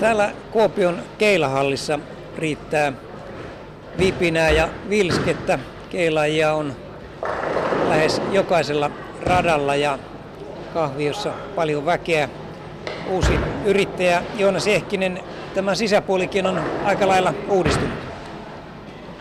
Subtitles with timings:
[0.00, 1.98] Täällä Kuopion keilahallissa
[2.36, 2.92] riittää
[3.98, 5.58] vipinää ja vilskettä.
[5.90, 6.76] Keilajia on
[7.88, 8.90] lähes jokaisella
[9.22, 9.98] radalla ja
[10.74, 12.28] kahviossa paljon väkeä.
[13.08, 15.20] Uusi yrittäjä Joonas Ehkinen,
[15.54, 17.98] tämä sisäpuolikin on aika lailla uudistunut.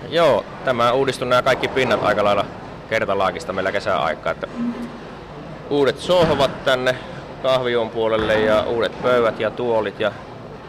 [0.10, 2.46] Joo, tämä uudistui nämä kaikki pinnat aika lailla
[2.90, 4.32] kertalaakista meillä kesäaikaa.
[4.32, 4.48] Että
[5.70, 6.96] uudet sohvat tänne
[7.44, 10.12] kahvion puolelle ja uudet pöydät ja tuolit ja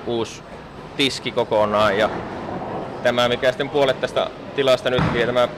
[0.06, 0.42] uusi
[0.96, 1.98] tiski kokonaan.
[1.98, 2.11] Ja
[3.02, 5.48] tämä, mikä sitten puolet tästä tilasta nyt vie, tämä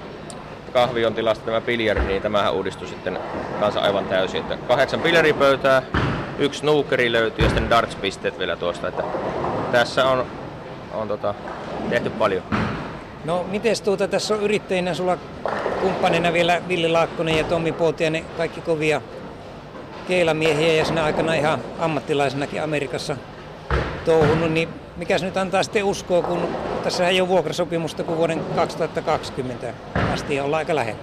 [0.72, 3.18] kahvion tilasta tämä biljardi, niin tämähän uudistui sitten
[3.60, 4.40] kanssa aivan täysin.
[4.40, 5.82] Että kahdeksan biljaripöytää,
[6.38, 8.88] yksi snookeri löytyy ja sitten darts-pisteet vielä tuosta.
[8.88, 9.02] Että
[9.72, 10.26] tässä on,
[10.94, 11.34] on tota,
[11.90, 12.42] tehty paljon.
[13.24, 15.18] No miten tuota, tässä on yrittäjinä sulla
[15.80, 19.00] kumppanina vielä Villi Laakkonen ja Tommi Puotiainen, kaikki kovia
[20.08, 23.16] keilamiehiä ja sinä aikana ihan ammattilaisenakin Amerikassa
[24.04, 26.48] touhunut, niin mikäs nyt antaa sitten uskoa, kun
[26.82, 29.66] tässä ei ole vuokrasopimusta kuin vuoden 2020
[30.12, 31.00] asti olla aika lähellä?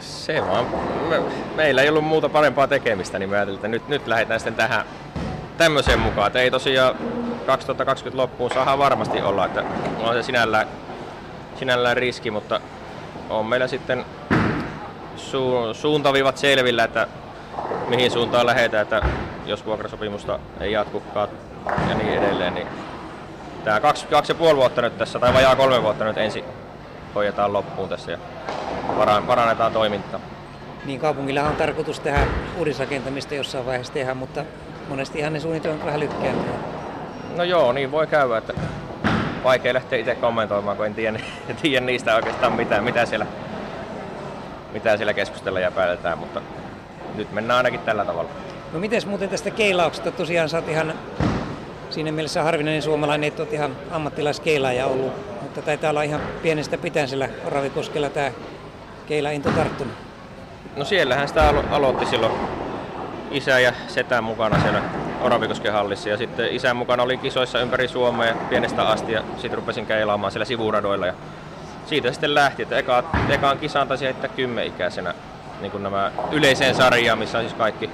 [0.00, 0.66] Se vaan,
[1.08, 1.20] me,
[1.56, 4.84] meillä ei ollut muuta parempaa tekemistä, niin me ajattelin, että nyt, nyt lähdetään sitten tähän
[5.58, 6.26] tämmöiseen mukaan.
[6.26, 6.94] Että ei tosiaan
[7.46, 9.64] 2020 loppuun saa varmasti olla, että
[10.00, 10.68] on se sinällään,
[11.58, 12.60] sinällään riski, mutta
[13.30, 14.04] on meillä sitten
[15.16, 17.06] su, suuntaviivat selvillä, että
[17.88, 19.02] mihin suuntaan lähdetään, että
[19.48, 21.28] jos vuokrasopimusta ei jatkukaan
[21.88, 22.66] ja niin edelleen, niin
[23.64, 26.44] tämä kaksi, kaksi ja puoli vuotta nyt tässä, tai vajaa kolme vuotta nyt ensin
[27.14, 28.18] hoidetaan loppuun tässä ja
[29.26, 30.20] parannetaan toimintaa.
[30.84, 34.44] Niin kaupungilla on tarkoitus tehdä uudisrakentamista jossain vaiheessa tehdä, mutta
[34.88, 36.52] monesti ihan ne suunnitelmat vähän lykkääntyy.
[37.36, 38.52] No joo, niin voi käydä, että
[39.44, 41.20] vaikea lähteä itse kommentoimaan, kun en tiedä,
[41.62, 43.26] tiedä niistä oikeastaan mitään, mitä siellä,
[44.72, 46.42] mitä siellä keskustella ja päätetään, mutta
[47.14, 48.30] nyt mennään ainakin tällä tavalla.
[48.72, 50.94] No miten muuten tästä keilauksesta, tosiaan sä oot ihan
[51.90, 57.08] siinä mielessä harvinainen suomalainen, että olet ihan ammattilaiskeilaaja ollut, mutta taitaa olla ihan pienestä pitäen
[57.08, 58.30] sillä Oravikoskella tämä
[59.06, 59.94] keilainto tarttunut.
[60.76, 62.32] No siellähän sitä alo- aloitti silloin
[63.30, 64.82] isä ja setä mukana siellä
[65.20, 66.08] Oravikosken hallissa.
[66.08, 70.44] Ja sitten isän mukana oli kisoissa ympäri Suomea pienestä asti ja sitten rupesin keilaamaan siellä
[70.44, 71.06] sivuradoilla.
[71.06, 71.14] Ja
[71.86, 75.14] siitä sitten lähti, että eka, ekaan kisaan taisi heittää kymmenikäisenä
[75.60, 77.90] niin kuin nämä yleiseen sarjaan, missä on siis kaikki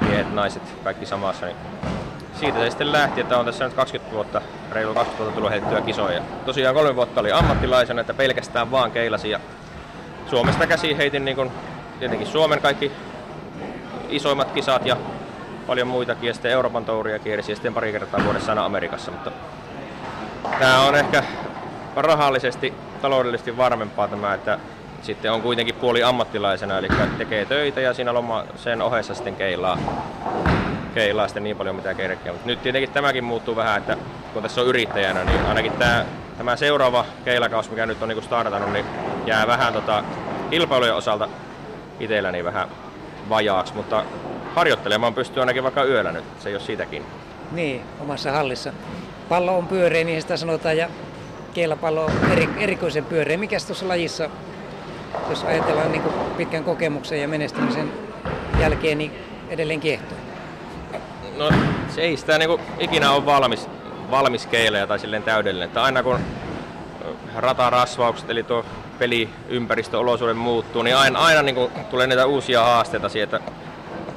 [0.00, 1.56] miehet, naiset, kaikki samassa, niin
[2.40, 4.42] siitä se sitten lähti, että on tässä nyt 20 vuotta,
[4.72, 6.20] reilu 20 vuotta tullut heitettyä kisoja.
[6.46, 9.40] Tosiaan kolme vuotta oli ammattilaisena, että pelkästään vaan keilasi ja
[10.30, 11.50] Suomesta käsi heitin niin kuin,
[11.98, 12.92] tietenkin Suomen kaikki
[14.08, 14.96] isoimmat kisat ja
[15.66, 19.30] paljon muitakin ja sitten Euroopan touria kiersi ja sitten pari kertaa vuodessa aina Amerikassa, mutta
[20.58, 21.22] tämä on ehkä
[21.96, 24.58] rahallisesti, taloudellisesti varmempaa tämä, että
[25.06, 29.78] sitten on kuitenkin puoli ammattilaisena, eli tekee töitä ja siinä loma sen ohessa sitten keilaa,
[30.94, 32.32] keilaa sitten niin paljon mitä kerkeä.
[32.32, 33.96] Mutta nyt tietenkin tämäkin muuttuu vähän, että
[34.32, 36.04] kun tässä on yrittäjänä, niin ainakin tämä,
[36.38, 38.84] tämä seuraava keilakaus, mikä nyt on niin startannut, niin
[39.26, 40.04] jää vähän tota,
[40.50, 41.28] kilpailujen osalta
[42.00, 42.68] itselläni vähän
[43.28, 44.04] vajaaksi, mutta
[44.54, 47.02] harjoittelemaan pystyy ainakin vaikka yöllä nyt, se ei ole siitäkin.
[47.52, 48.72] Niin, omassa hallissa.
[49.28, 50.88] Pallo on pyöreä, niin sitä sanotaan, ja
[51.54, 53.36] keilapallo on eri, erikoisen pyöreä.
[53.36, 54.30] Mikäs tuossa lajissa
[55.30, 56.02] jos ajatellaan niin
[56.36, 57.92] pitkän kokemuksen ja menestymisen
[58.60, 59.12] jälkeen, niin
[59.48, 60.18] edelleen kiehtoo?
[61.36, 61.50] No
[61.88, 63.68] se ei sitä niin ikinä ole valmis,
[64.10, 65.66] valmis keileä tai silleen täydellinen.
[65.68, 66.18] Että aina kun
[67.36, 68.64] ratarasvaukset eli tuo
[68.98, 73.40] peliympäristö, olosuuden muuttuu, niin aina, aina niin kuin tulee niitä uusia haasteita sieltä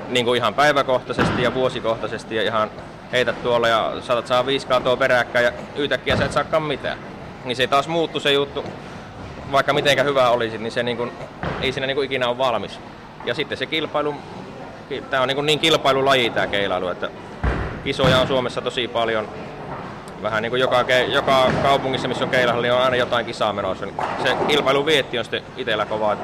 [0.10, 2.72] niin kuin ihan päiväkohtaisesti ja vuosikohtaisesti ja ihan
[3.12, 6.98] heität tuolla ja saatat saa viisi kaatoa peräkkäin ja yhtäkkiä sä et saakaan mitään.
[7.46, 8.64] Niin se taas muuttuu se juttu
[9.52, 11.12] vaikka mitenkä hyvä olisi, niin se niin kuin,
[11.62, 12.80] ei siinä niin kuin ikinä ole valmis.
[13.26, 14.16] Ja sitten se kilpailu,
[15.10, 17.10] tämä on niin, kuin niin kilpailulaji tämä keilailu, että
[17.84, 19.28] kisoja on Suomessa tosi paljon.
[20.22, 23.88] Vähän niin kuin joka, joka kaupungissa, missä on keilahalli, on aina jotain kisaa menossa.
[24.24, 26.18] Se kilpailu vietti on sitten itsellä kova.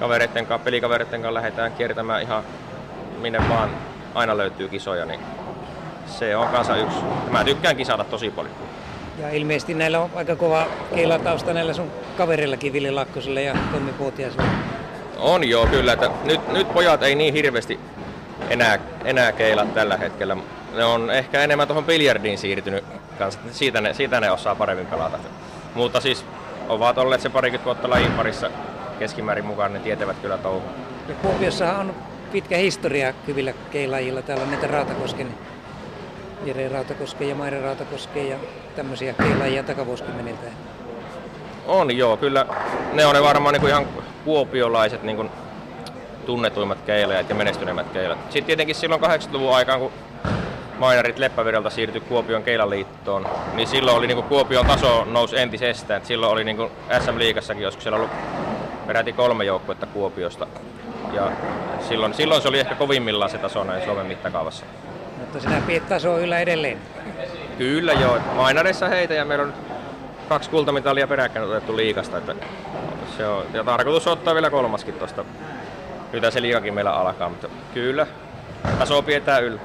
[0.00, 2.42] Kavereiden kanssa, pelikavereiden kanssa lähdetään kiertämään ihan
[3.18, 3.70] minne vaan
[4.14, 5.20] aina löytyy kisoja, niin
[6.06, 6.96] se on kanssa yksi.
[7.30, 8.67] Mä tykkään kisata tosi paljon.
[9.20, 14.48] Ja ilmeisesti näillä on aika kova keilatausta näillä sun kaverillakin Vili Lakkoselle ja Tommi Puotiaselle.
[15.18, 15.92] On joo, kyllä.
[15.92, 17.80] Että nyt, nyt pojat ei niin hirveästi
[18.50, 20.36] enää, enää keila tällä hetkellä.
[20.74, 22.84] Ne on ehkä enemmän tuohon biljardiin siirtynyt
[23.18, 23.40] kanssa.
[23.50, 25.18] Siitä ne, siitä ne osaa paremmin pelata.
[25.74, 26.24] Mutta siis
[26.68, 28.50] ovat olleet se parikymmentä vuotta lajin parissa
[28.98, 30.62] keskimäärin mukaan, ne tietävät kyllä touhu.
[31.08, 31.94] Ja Kuopiossahan on
[32.32, 34.22] pitkä historia kyvillä keilajilla.
[34.22, 35.34] Täällä on näitä Raatakosken
[36.44, 38.36] Jere Rautakosken ja Maire Rautakosken ja
[38.76, 40.46] tämmöisiä keilajia takavuosikymmeniltä.
[41.66, 42.46] On joo, kyllä
[42.92, 43.86] ne on ne varmaan niin kuin ihan
[44.24, 45.30] kuopiolaiset niin kuin
[46.26, 48.22] tunnetuimmat keilajat ja menestyneimmät keilajat.
[48.22, 49.92] Sitten tietenkin silloin 80-luvun aikaan, kun
[50.78, 56.06] mainarit Leppävirralta siirtyi Kuopion Keilaliittoon, niin silloin oli niin Kuopion taso nousi entisestään.
[56.06, 56.70] Silloin oli niin
[57.00, 58.10] SM-liigassakin joskus siellä ollut
[58.86, 60.46] peräti kolme joukkuetta Kuopiosta.
[61.12, 61.32] Ja
[61.88, 64.64] silloin, silloin se oli ehkä kovimmillaan se taso näin Suomen mittakaavassa.
[65.18, 66.78] Mutta sinä pidät tasoa yllä edelleen.
[67.58, 69.54] Kyllä joo, mainareissa heitä ja meillä on
[70.28, 72.18] kaksi kultamitalia peräkkäin otettu liikasta.
[72.18, 72.34] Että
[73.16, 75.24] se on, ja tarkoitus ottaa vielä kolmaskin tuosta.
[76.12, 78.06] Nyt se liikakin meillä alkaa, mutta kyllä
[78.78, 79.60] taso pidetään yllä.